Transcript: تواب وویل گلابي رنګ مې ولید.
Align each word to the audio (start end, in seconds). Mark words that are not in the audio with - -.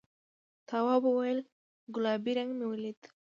تواب 0.69 1.03
وویل 1.07 1.39
گلابي 1.95 2.31
رنګ 2.37 2.51
مې 2.57 2.65
ولید. 2.67 2.99